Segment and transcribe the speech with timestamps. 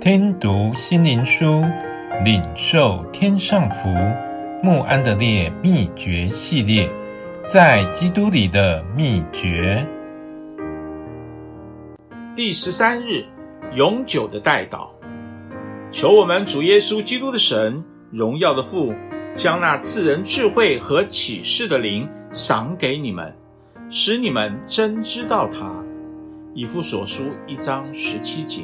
[0.00, 1.62] 听读心灵书，
[2.24, 3.90] 领受天上福。
[4.62, 6.90] 穆安德烈秘诀系列，
[7.46, 9.86] 在基督里的秘诀。
[12.34, 13.26] 第十三日，
[13.74, 14.88] 永久的代祷。
[15.90, 18.94] 求我们主耶稣基督的神，荣耀的父，
[19.34, 23.36] 将那赐人智慧和启示的灵赏给你们，
[23.90, 25.70] 使你们真知道他。
[26.54, 28.62] 以弗所书一章十七节。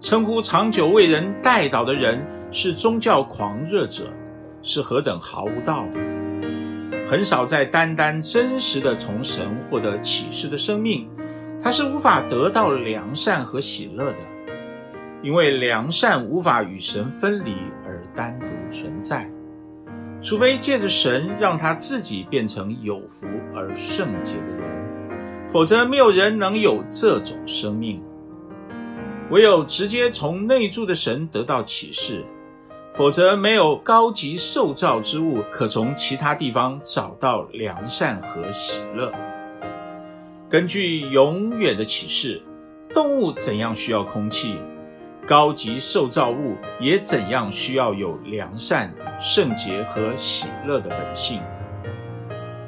[0.00, 4.04] 称呼长久为人代祷的人是宗教狂热者，
[4.62, 5.98] 是何等毫无道理！
[7.04, 11.08] 很少在单单真实的从神获得启示的生命，
[11.60, 14.18] 他是无法得到良善和喜乐的，
[15.20, 19.28] 因为良善无法与神分离而单独存在，
[20.20, 28.00] 除非借着神让他自己变成有福而圣洁的人，否则没有人能有这种生命。
[29.30, 32.24] 唯有直接从内住的神得到启示，
[32.94, 39.12] 否则没有高级受造之物可从其他地方找到良善和喜乐。
[40.48, 42.40] 根据永远的启示，
[42.94, 44.56] 动物怎样需要空气，
[45.26, 51.42] 高级受造物也怎样需要有良善、圣洁和喜乐的本性。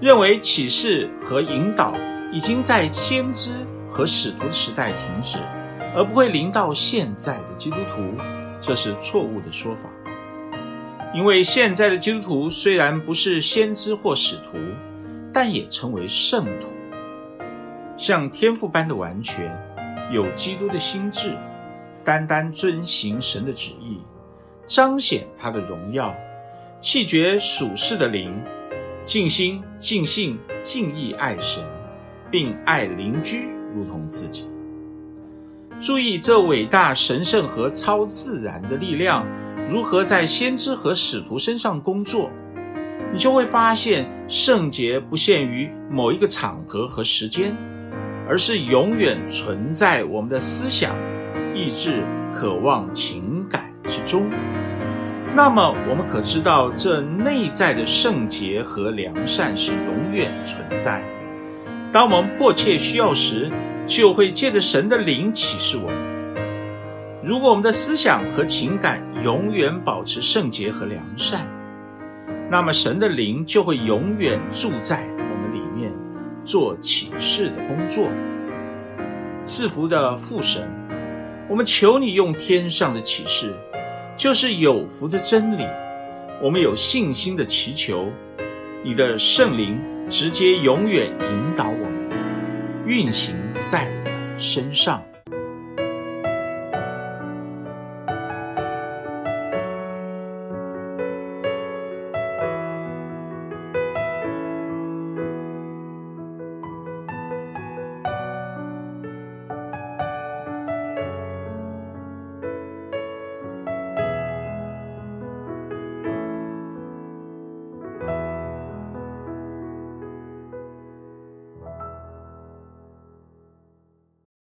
[0.00, 1.92] 认为启示和引导
[2.32, 3.50] 已经在先知
[3.88, 5.38] 和使徒的时代停止。
[5.96, 8.02] 而不会临到现在的基督徒，
[8.60, 9.90] 这是错误的说法。
[11.14, 14.58] 因为现在的基督徒虽然不是先知或使徒，
[15.32, 16.68] 但也称为圣徒，
[17.96, 19.50] 像天父般的完全，
[20.12, 21.34] 有基督的心智，
[22.04, 24.02] 单单遵行神的旨意，
[24.66, 26.14] 彰显他的荣耀，
[26.78, 28.38] 弃绝属世的灵，
[29.02, 31.64] 尽心尽性尽意爱神，
[32.30, 34.46] 并爱邻居如同自己。
[35.78, 39.26] 注意这伟大、神圣和超自然的力量
[39.68, 42.30] 如何在先知和使徒身上工作，
[43.12, 47.54] 你就会发现，圣洁不限于某一个场合和时间，
[48.26, 50.96] 而是永远存在我们的思想、
[51.54, 54.30] 意志、渴望、情感之中。
[55.34, 61.04] 那么，我们可知道，这内在的圣洁和良善是永远存在。
[61.92, 63.52] 当我们迫切需要时，
[63.86, 65.96] 就会借着神的灵启示我们。
[67.22, 71.46] 如果我们的思想和情感永远保持圣洁和良善，
[72.50, 75.92] 那么神的灵就会永远住在我们里面，
[76.44, 78.08] 做启示的工作。
[79.42, 80.68] 赐福的父神，
[81.48, 83.54] 我们求你用天上的启示，
[84.16, 85.64] 就是有福的真理，
[86.42, 88.08] 我们有信心的祈求，
[88.84, 92.10] 你的圣灵直接永远引导我们
[92.86, 95.02] 运行在我们身上。